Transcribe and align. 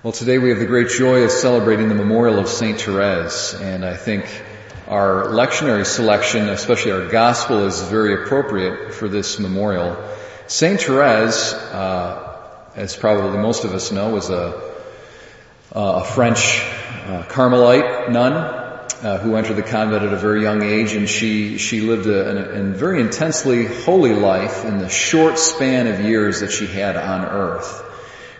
Well, 0.00 0.12
today 0.12 0.38
we 0.38 0.50
have 0.50 0.60
the 0.60 0.66
great 0.66 0.90
joy 0.90 1.24
of 1.24 1.32
celebrating 1.32 1.88
the 1.88 1.96
memorial 1.96 2.38
of 2.38 2.46
St. 2.46 2.80
Therese, 2.80 3.54
and 3.54 3.84
I 3.84 3.96
think 3.96 4.26
our 4.86 5.24
lectionary 5.24 5.84
selection, 5.84 6.48
especially 6.48 6.92
our 6.92 7.08
gospel, 7.08 7.66
is 7.66 7.82
very 7.82 8.22
appropriate 8.22 8.94
for 8.94 9.08
this 9.08 9.40
memorial. 9.40 9.96
St. 10.46 10.80
Therese, 10.80 11.52
uh, 11.52 12.38
as 12.76 12.94
probably 12.94 13.40
most 13.40 13.64
of 13.64 13.74
us 13.74 13.90
know, 13.90 14.14
was 14.14 14.30
a, 14.30 14.72
a 15.72 16.04
French 16.04 16.62
uh, 16.62 17.24
Carmelite 17.28 18.08
nun 18.12 18.34
uh, 18.34 19.18
who 19.18 19.34
entered 19.34 19.56
the 19.56 19.64
convent 19.64 20.04
at 20.04 20.12
a 20.12 20.16
very 20.16 20.42
young 20.42 20.62
age, 20.62 20.92
and 20.92 21.08
she 21.08 21.58
she 21.58 21.80
lived 21.80 22.06
a, 22.06 22.54
a, 22.54 22.60
a 22.60 22.62
very 22.62 23.00
intensely 23.00 23.66
holy 23.66 24.14
life 24.14 24.64
in 24.64 24.78
the 24.78 24.88
short 24.88 25.40
span 25.40 25.88
of 25.88 26.02
years 26.02 26.38
that 26.38 26.52
she 26.52 26.68
had 26.68 26.96
on 26.96 27.24
earth. 27.24 27.86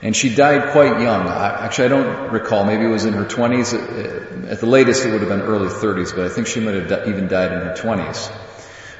And 0.00 0.14
she 0.14 0.32
died 0.34 0.70
quite 0.70 1.00
young. 1.00 1.26
Actually, 1.28 1.86
I 1.86 1.88
don't 1.88 2.32
recall. 2.32 2.64
Maybe 2.64 2.84
it 2.84 2.88
was 2.88 3.04
in 3.04 3.14
her 3.14 3.24
20s. 3.24 4.48
At 4.48 4.60
the 4.60 4.66
latest, 4.66 5.04
it 5.04 5.10
would 5.10 5.20
have 5.20 5.28
been 5.28 5.42
early 5.42 5.68
30s, 5.68 6.14
but 6.14 6.24
I 6.24 6.28
think 6.28 6.46
she 6.46 6.60
might 6.60 6.74
have 6.74 7.08
even 7.08 7.26
died 7.26 7.52
in 7.52 7.58
her 7.58 7.74
20s. 7.74 8.32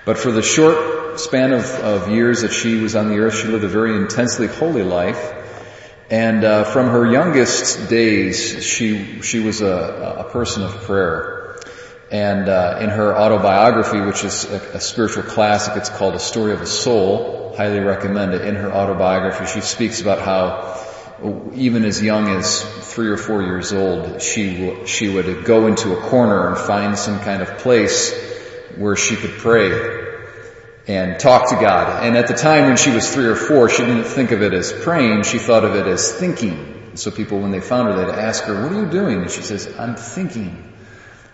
But 0.05 0.19
for 0.19 0.33
the 0.33 0.43
short 0.43 1.21
span 1.21 1.53
of, 1.53 1.65
of 1.65 2.09
years 2.09 2.43
that 2.43 2.53
she 2.53 2.81
was 2.81 2.97
on 2.97 3.09
the 3.09 3.19
earth, 3.19 3.37
she 3.37 3.47
lived 3.47 3.65
a 3.65 3.69
very 3.69 3.95
intensely 3.95 4.49
holy 4.49 4.83
life. 4.83 5.35
And 6.11 6.43
uh, 6.43 6.65
from 6.65 6.89
her 6.89 7.07
youngest 7.07 7.91
days, 7.91 8.65
she 8.65 9.21
she 9.21 9.41
was 9.41 9.61
a, 9.61 10.25
a 10.27 10.31
person 10.31 10.63
of 10.63 10.73
prayer. 10.85 11.59
And 12.11 12.49
uh, 12.49 12.79
in 12.81 12.89
her 12.89 13.15
autobiography, 13.15 14.01
which 14.01 14.25
is 14.25 14.45
a, 14.47 14.77
a 14.77 14.81
spiritual 14.81 15.25
classic, 15.25 15.77
it's 15.77 15.91
called 15.91 16.15
A 16.15 16.19
Story 16.19 16.55
of 16.55 16.63
a 16.63 16.67
Soul. 16.67 17.55
Highly 17.57 17.81
recommend 17.81 18.33
it. 18.33 18.43
In 18.43 18.55
her 18.55 18.73
autobiography, 18.73 19.47
she 19.47 19.61
speaks 19.61 20.01
about 20.01 20.21
how 20.21 20.88
even 21.55 21.85
as 21.85 22.01
young 22.01 22.29
as 22.29 22.63
three 22.95 23.09
or 23.09 23.17
four 23.17 23.43
years 23.43 23.73
old, 23.73 24.23
she 24.23 24.87
she 24.87 25.09
would 25.09 25.45
go 25.45 25.67
into 25.67 25.97
a 25.97 26.01
corner 26.01 26.49
and 26.49 26.59
find 26.59 26.97
some 26.97 27.19
kind 27.21 27.43
of 27.43 27.59
place 27.59 28.15
where 28.77 28.95
she 28.95 29.17
could 29.17 29.33
pray 29.33 30.07
and 30.87 31.19
talk 31.19 31.51
to 31.51 31.57
God. 31.57 32.05
And 32.05 32.17
at 32.17 32.29
the 32.29 32.35
time 32.35 32.67
when 32.67 32.77
she 32.77 32.91
was 32.91 33.13
three 33.13 33.27
or 33.27 33.35
four, 33.35 33.69
she 33.69 33.85
didn't 33.85 34.05
think 34.05 34.31
of 34.31 34.43
it 34.43 34.55
as 34.55 34.73
praying; 34.73 35.25
she 35.25 35.39
thought 35.39 35.65
of 35.65 35.75
it 35.75 35.87
as 35.87 36.13
thinking. 36.13 36.93
So 36.95 37.11
people, 37.11 37.41
when 37.41 37.51
they 37.51 37.61
found 37.61 37.89
her, 37.89 37.97
they'd 37.97 38.15
ask 38.15 38.45
her, 38.45 38.63
"What 38.63 38.73
are 38.73 38.81
you 38.81 38.91
doing?" 38.91 39.23
And 39.23 39.31
she 39.31 39.43
says, 39.43 39.75
"I'm 39.79 39.97
thinking." 39.97 40.65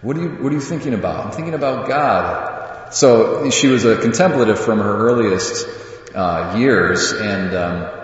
What 0.00 0.16
are 0.16 0.22
you 0.22 0.28
What 0.30 0.50
are 0.50 0.54
you 0.54 0.60
thinking 0.62 0.94
about? 0.94 1.26
I'm 1.26 1.32
thinking 1.32 1.54
about 1.54 1.88
God. 1.88 2.94
So 2.94 3.50
she 3.50 3.68
was 3.68 3.84
a 3.84 3.96
contemplative 3.96 4.58
from 4.58 4.78
her 4.78 4.96
earliest 5.08 5.68
uh, 6.14 6.54
years, 6.56 7.12
and. 7.12 7.54
Um, 7.54 8.03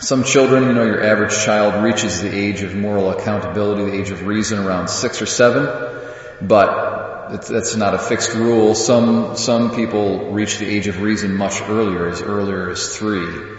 some 0.00 0.24
children, 0.24 0.64
you 0.64 0.72
know, 0.72 0.84
your 0.84 1.02
average 1.02 1.36
child 1.36 1.82
reaches 1.82 2.22
the 2.22 2.32
age 2.32 2.62
of 2.62 2.74
moral 2.74 3.10
accountability, 3.10 3.90
the 3.90 4.00
age 4.00 4.10
of 4.10 4.26
reason 4.26 4.58
around 4.58 4.88
six 4.88 5.20
or 5.20 5.26
seven, 5.26 5.66
but 6.40 7.40
that's 7.48 7.74
not 7.74 7.94
a 7.94 7.98
fixed 7.98 8.32
rule. 8.34 8.74
Some, 8.74 9.36
some 9.36 9.74
people 9.74 10.30
reach 10.30 10.58
the 10.58 10.66
age 10.66 10.86
of 10.86 11.02
reason 11.02 11.36
much 11.36 11.60
earlier, 11.62 12.08
as 12.08 12.22
earlier 12.22 12.70
as 12.70 12.96
three. 12.96 13.56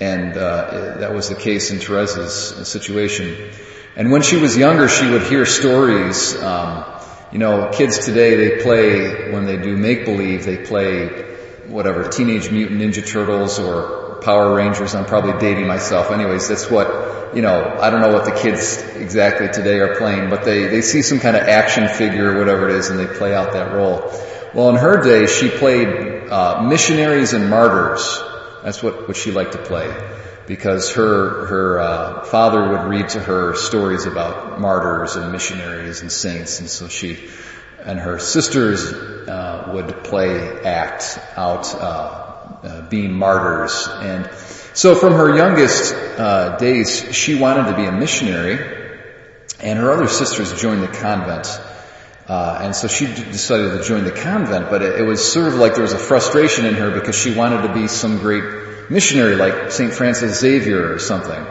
And, 0.00 0.36
uh, 0.36 0.98
that 0.98 1.14
was 1.14 1.28
the 1.28 1.34
case 1.36 1.70
in 1.70 1.78
Therese's 1.78 2.68
situation. 2.68 3.50
And 3.94 4.10
when 4.10 4.22
she 4.22 4.36
was 4.36 4.56
younger, 4.56 4.88
she 4.88 5.08
would 5.08 5.22
hear 5.22 5.46
stories, 5.46 6.36
um, 6.42 6.84
you 7.32 7.38
know, 7.38 7.70
kids 7.72 8.04
today, 8.04 8.34
they 8.36 8.62
play, 8.62 9.32
when 9.32 9.46
they 9.46 9.56
do 9.56 9.76
make 9.76 10.04
believe, 10.04 10.44
they 10.44 10.58
play 10.58 11.24
whatever, 11.66 12.08
Teenage 12.08 12.50
Mutant 12.50 12.80
Ninja 12.80 13.06
Turtles 13.06 13.58
or 13.58 14.05
Power 14.26 14.56
Rangers. 14.56 14.96
I'm 14.96 15.06
probably 15.06 15.38
dating 15.38 15.68
myself. 15.68 16.10
Anyways, 16.10 16.48
that's 16.48 16.68
what, 16.68 17.36
you 17.36 17.42
know, 17.42 17.76
I 17.80 17.90
don't 17.90 18.00
know 18.00 18.12
what 18.12 18.24
the 18.24 18.32
kids 18.32 18.76
exactly 18.96 19.46
today 19.46 19.78
are 19.78 19.94
playing, 19.94 20.30
but 20.30 20.44
they, 20.44 20.66
they 20.66 20.82
see 20.82 21.02
some 21.02 21.20
kind 21.20 21.36
of 21.36 21.44
action 21.44 21.86
figure 21.86 22.32
or 22.32 22.38
whatever 22.40 22.68
it 22.68 22.74
is 22.74 22.90
and 22.90 22.98
they 22.98 23.06
play 23.06 23.32
out 23.32 23.52
that 23.52 23.72
role. 23.72 24.00
Well, 24.52 24.70
in 24.70 24.74
her 24.74 25.00
day, 25.00 25.26
she 25.26 25.48
played, 25.48 26.28
uh, 26.28 26.60
missionaries 26.62 27.34
and 27.34 27.48
martyrs. 27.48 28.20
That's 28.64 28.82
what, 28.82 29.06
what 29.06 29.16
she 29.16 29.30
liked 29.30 29.52
to 29.52 29.62
play. 29.62 29.94
Because 30.48 30.92
her, 30.94 31.46
her, 31.46 31.78
uh, 31.78 32.24
father 32.24 32.70
would 32.70 32.88
read 32.88 33.10
to 33.10 33.20
her 33.20 33.54
stories 33.54 34.06
about 34.06 34.60
martyrs 34.60 35.14
and 35.14 35.30
missionaries 35.30 36.00
and 36.02 36.10
saints, 36.10 36.58
and 36.58 36.68
so 36.68 36.88
she, 36.88 37.28
and 37.84 38.00
her 38.00 38.18
sisters, 38.18 38.92
uh, 38.92 39.70
would 39.72 40.02
play 40.02 40.62
act 40.64 41.20
out, 41.36 41.72
uh, 41.76 42.25
uh, 42.62 42.88
being 42.88 43.12
martyrs. 43.12 43.88
And 43.88 44.30
so 44.74 44.94
from 44.94 45.14
her 45.14 45.36
youngest 45.36 45.94
uh, 45.94 46.56
days, 46.56 47.14
she 47.14 47.34
wanted 47.34 47.70
to 47.70 47.76
be 47.76 47.84
a 47.84 47.92
missionary, 47.92 48.58
and 49.60 49.78
her 49.78 49.90
other 49.92 50.08
sisters 50.08 50.60
joined 50.60 50.82
the 50.82 50.88
convent. 50.88 51.46
Uh, 52.28 52.58
and 52.60 52.74
so 52.74 52.88
she 52.88 53.06
decided 53.06 53.78
to 53.78 53.84
join 53.84 54.04
the 54.04 54.10
convent, 54.10 54.68
but 54.68 54.82
it, 54.82 55.00
it, 55.00 55.02
was 55.04 55.32
sort 55.32 55.46
of 55.46 55.54
like 55.54 55.74
there 55.74 55.82
was 55.82 55.92
a 55.92 55.98
frustration 55.98 56.66
in 56.66 56.74
her 56.74 56.90
because 56.90 57.16
she 57.16 57.32
wanted 57.32 57.62
to 57.66 57.72
be 57.72 57.86
some 57.86 58.18
great 58.18 58.90
missionary 58.90 59.36
like 59.36 59.70
St. 59.70 59.92
Francis 59.92 60.40
Xavier 60.40 60.92
or 60.92 60.98
something. 60.98 61.46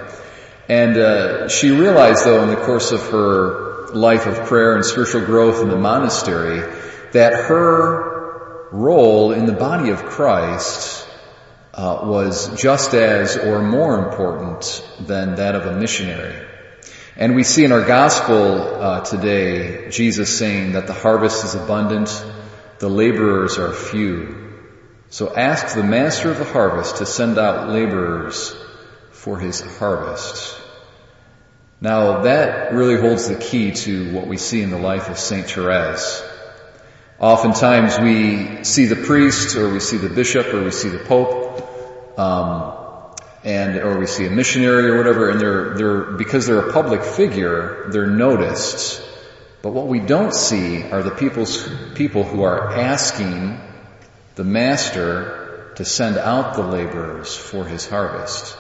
And 0.68 0.98
uh, 0.98 1.48
she 1.48 1.72
realized 1.72 2.26
though 2.26 2.44
in 2.44 2.50
the 2.50 2.58
course 2.58 2.92
of 2.92 3.02
her 3.10 3.88
life 3.94 4.26
of 4.26 4.48
prayer 4.48 4.76
and 4.76 4.84
spiritual 4.84 5.26
growth 5.26 5.62
in 5.62 5.70
the 5.70 5.78
monastery 5.78 6.60
that 7.14 7.34
her 7.34 8.15
role 8.76 9.32
in 9.32 9.46
the 9.46 9.54
body 9.54 9.92
of 9.92 10.04
Christ 10.04 11.08
uh, 11.74 12.02
was 12.04 12.62
just 12.62 12.94
as 12.94 13.38
or 13.38 13.62
more 13.62 14.08
important 14.08 14.86
than 15.00 15.36
that 15.36 15.56
of 15.56 15.66
a 15.66 15.80
missionary. 15.80 16.46
And 17.16 17.36
we 17.36 17.44
see 17.44 17.64
in 17.64 17.72
our 17.72 17.86
gospel 17.86 18.76
uh, 18.76 19.02
today 19.02 19.90
Jesus 19.90 20.38
saying 20.38 20.74
that 20.74 20.88
the 20.88 20.94
harvest 20.94 21.46
is 21.46 21.56
abundant, 21.56 22.10
the 22.80 22.90
laborers 22.90 23.58
are 23.58 23.72
few. 23.72 24.54
So 25.10 25.34
ask 25.34 25.76
the 25.76 25.84
master 25.84 26.30
of 26.30 26.38
the 26.38 26.46
harvest 26.46 26.98
to 26.98 27.06
send 27.06 27.38
out 27.38 27.70
laborers 27.70 28.54
for 29.12 29.40
his 29.40 29.62
harvest. 29.78 30.60
Now 31.80 32.24
that 32.24 32.74
really 32.74 33.00
holds 33.00 33.30
the 33.30 33.36
key 33.36 33.72
to 33.72 34.14
what 34.14 34.28
we 34.28 34.38
see 34.38 34.62
in 34.62 34.72
the 34.72 34.78
life 34.78 35.10
of 35.10 35.18
Saint 35.18 35.50
Therese. 35.50 36.24
Oftentimes 37.20 37.98
we 38.00 38.64
see 38.66 38.86
the 38.86 38.98
priest 38.98 39.56
or 39.56 39.72
we 39.72 39.80
see 39.80 39.98
the 39.98 40.10
bishop 40.10 40.48
or 40.54 40.64
we 40.64 40.72
see 40.72 40.90
the 40.90 41.00
pope, 41.00 42.20
um, 42.20 42.74
and 43.44 43.78
or 43.78 43.98
we 43.98 44.06
see 44.06 44.26
a 44.26 44.30
missionary 44.30 44.90
or 44.90 44.98
whatever, 44.98 45.30
and 45.30 45.40
they're 45.40 45.74
they're 45.76 46.02
because 46.18 46.46
they're 46.46 46.70
a 46.70 46.74
public 46.74 47.04
figure, 47.04 47.90
they're 47.92 48.08
noticed. 48.08 49.02
But 49.62 49.72
what 49.72 49.88
we 49.88 50.00
don't 50.00 50.34
see 50.34 50.84
are 50.84 51.02
the 51.02 51.12
people's 51.12 51.68
people 51.96 52.24
who 52.24 52.44
are 52.44 52.76
asking 52.76 53.60
the 54.36 54.44
master 54.44 55.72
to 55.76 55.86
send 55.86 56.18
out 56.18 56.56
the 56.56 56.64
laborers 56.64 57.36
for 57.36 57.66
his 57.66 57.88
harvest. 57.88 58.58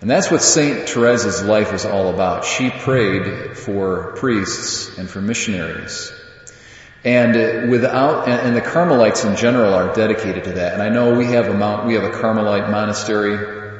And 0.00 0.08
that's 0.08 0.30
what 0.30 0.42
Saint 0.42 0.86
Therese's 0.86 1.42
life 1.42 1.72
is 1.72 1.84
all 1.84 2.08
about. 2.08 2.44
She 2.44 2.70
prayed 2.70 3.56
for 3.56 4.12
priests 4.16 4.98
and 4.98 5.08
for 5.08 5.20
missionaries. 5.20 6.12
And 7.02 7.70
without, 7.70 8.28
and 8.28 8.54
the 8.54 8.60
Carmelites 8.60 9.24
in 9.24 9.36
general 9.36 9.72
are 9.72 9.94
dedicated 9.94 10.44
to 10.44 10.52
that. 10.52 10.74
And 10.74 10.82
I 10.82 10.90
know 10.90 11.16
we 11.16 11.26
have 11.26 11.46
a 11.46 11.54
mount, 11.54 11.86
we 11.86 11.94
have 11.94 12.04
a 12.04 12.10
Carmelite 12.10 12.70
monastery 12.70 13.72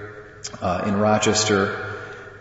uh, 0.62 0.84
in 0.86 0.96
Rochester, 0.96 1.86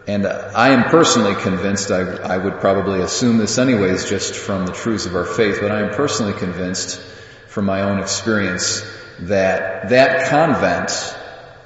and 0.08 0.26
I 0.26 0.70
am 0.70 0.90
personally 0.90 1.36
convinced. 1.36 1.92
I, 1.92 2.02
I 2.02 2.38
would 2.38 2.62
probably 2.62 3.02
assume 3.02 3.38
this 3.38 3.58
anyways, 3.58 4.10
just 4.10 4.36
from 4.36 4.66
the 4.66 4.72
truths 4.72 5.06
of 5.06 5.16
our 5.16 5.26
faith. 5.26 5.60
But 5.62 5.72
I 5.72 5.82
am 5.82 5.94
personally 5.94 6.34
convinced, 6.34 7.00
from 7.48 7.66
my 7.66 7.82
own 7.82 8.00
experience, 8.00 8.84
that 9.20 9.90
that 9.90 10.30
convent 10.30 10.92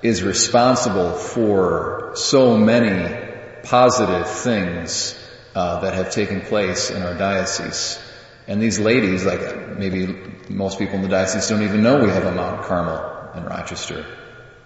is 0.01 0.23
responsible 0.23 1.11
for 1.11 2.11
so 2.15 2.57
many 2.57 3.31
positive 3.63 4.27
things 4.27 5.17
uh, 5.55 5.79
that 5.81 5.93
have 5.93 6.11
taken 6.11 6.41
place 6.41 6.89
in 6.89 7.03
our 7.03 7.13
diocese. 7.13 7.99
And 8.47 8.61
these 8.61 8.79
ladies, 8.79 9.25
like 9.25 9.77
maybe 9.77 10.07
most 10.49 10.79
people 10.79 10.95
in 10.95 11.01
the 11.01 11.07
diocese 11.07 11.47
don't 11.47 11.63
even 11.63 11.83
know 11.83 12.03
we 12.03 12.09
have 12.09 12.25
a 12.25 12.31
Mount 12.31 12.63
Carmel 12.63 13.31
in 13.35 13.45
Rochester, 13.45 14.05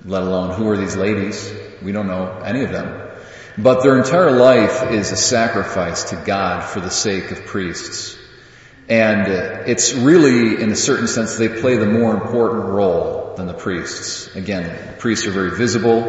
let 0.04 0.24
alone 0.24 0.56
who 0.56 0.68
are 0.70 0.78
these 0.78 0.96
ladies. 0.96 1.54
We 1.82 1.92
don't 1.92 2.08
know 2.08 2.40
any 2.44 2.64
of 2.64 2.72
them. 2.72 3.10
But 3.58 3.82
their 3.82 3.98
entire 3.98 4.32
life 4.32 4.92
is 4.92 5.12
a 5.12 5.18
sacrifice 5.18 6.12
to 6.12 6.16
God 6.16 6.64
for 6.64 6.80
the 6.80 6.92
sake 6.92 7.32
of 7.32 7.46
priests. 7.46 8.18
And 8.90 9.28
it's 9.68 9.94
really, 9.94 10.62
in 10.62 10.72
a 10.72 10.76
certain 10.76 11.08
sense, 11.08 11.38
they 11.38 11.50
play 11.50 11.76
the 11.76 11.88
more 11.88 12.14
important 12.14 12.66
role 12.66 13.34
than 13.36 13.48
the 13.48 13.54
priests. 13.54 14.34
Again, 14.36 14.96
priests 15.00 15.28
are 15.28 15.32
very 15.32 15.58
visible, 15.58 16.04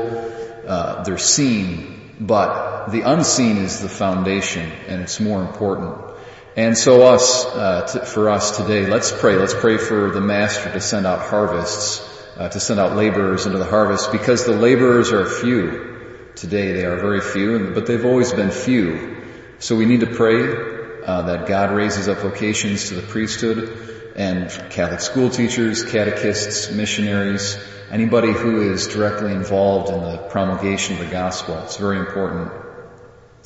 uh, 0.67 1.03
they're 1.03 1.19
seen, 1.19 2.15
but 2.20 2.88
the 2.88 3.00
unseen 3.00 3.56
is 3.56 3.81
the 3.81 3.88
foundation, 3.88 4.70
and 4.87 5.03
it's 5.03 5.19
more 5.19 5.41
important. 5.43 6.09
And 6.58 6.76
so 6.76 7.02
us, 7.02 7.44
uh, 7.44 8.05
for 8.05 8.28
us 8.31 8.56
today, 8.56 8.84
let's 8.84 9.12
pray. 9.12 9.37
Let's 9.37 9.55
pray 9.55 9.78
for 9.78 10.10
the 10.10 10.20
Master 10.20 10.72
to 10.72 10.81
send 10.81 11.06
out 11.06 11.20
harvests, 11.20 12.00
uh, 12.37 12.49
to 12.49 12.58
send 12.58 12.81
out 12.81 12.96
laborers 12.96 13.46
into 13.46 13.58
the 13.58 13.64
harvest, 13.64 14.10
because 14.10 14.44
the 14.44 14.56
laborers 14.56 15.12
are 15.12 15.25
few. 15.25 16.32
today. 16.34 16.72
They 16.72 16.84
are 16.84 16.96
very 16.96 17.20
few, 17.20 17.70
but 17.75 17.87
they've 17.87 18.05
always 18.05 18.32
been 18.32 18.50
few. 18.50 19.22
So 19.60 19.76
we 19.76 19.87
need 19.87 20.00
to 20.00 20.08
pray 20.08 21.05
uh, 21.06 21.22
that 21.22 21.46
God 21.46 21.70
raises 21.70 22.08
up 22.08 22.19
vocations 22.19 22.88
to 22.88 22.94
the 22.94 23.02
priesthood 23.02 24.12
and 24.16 24.50
Catholic 24.70 25.00
school 25.00 25.31
teachers, 25.31 25.84
catechists, 25.84 26.72
missionaries, 26.72 27.56
anybody 27.88 28.32
who 28.32 28.72
is 28.72 28.88
directly 28.88 29.31
involved 29.31 29.93
in 29.93 30.00
the 30.00 30.16
promulgation 30.28 30.94
of 30.94 31.06
the 31.06 31.12
gospel. 31.12 31.56
It's 31.62 31.76
very 31.76 32.00
important. 32.00 32.50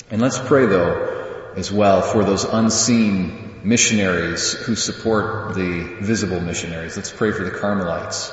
And 0.09 0.19
let's 0.19 0.39
pray 0.39 0.65
though 0.65 1.22
as 1.55 1.71
well 1.71 2.01
for 2.01 2.23
those 2.23 2.43
unseen 2.43 3.61
missionaries 3.63 4.53
who 4.53 4.75
support 4.75 5.55
the 5.55 5.97
visible 6.01 6.39
missionaries. 6.39 6.95
Let's 6.97 7.11
pray 7.11 7.31
for 7.31 7.43
the 7.43 7.51
Carmelites 7.51 8.31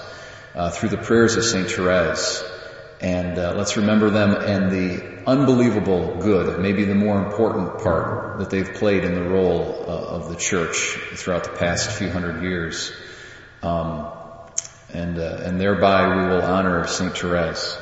uh, 0.55 0.71
through 0.71 0.89
the 0.91 0.99
prayers 0.99 1.37
of 1.37 1.45
Saint 1.45 1.71
Therese. 1.71 2.43
And 3.01 3.39
uh, 3.39 3.55
let's 3.55 3.77
remember 3.77 4.11
them 4.11 4.33
and 4.35 4.71
the 4.71 5.23
unbelievable 5.27 6.17
good, 6.21 6.61
maybe 6.61 6.85
the 6.85 6.95
more 6.95 7.25
important 7.25 7.83
part 7.83 8.41
that 8.41 8.51
they've 8.51 8.75
played 8.75 9.05
in 9.05 9.15
the 9.15 9.23
role 9.23 9.85
uh, 9.87 10.17
of 10.17 10.29
the 10.29 10.37
church 10.37 10.99
throughout 11.15 11.45
the 11.45 11.51
past 11.51 11.91
few 11.93 12.11
hundred 12.11 12.43
years. 12.43 12.93
Um, 13.63 14.09
and, 14.93 15.19
uh, 15.19 15.41
and 15.45 15.61
thereby 15.61 16.09
we 16.09 16.29
will 16.29 16.43
honor 16.43 16.87
Saint 16.87 17.17
Therese. 17.17 17.79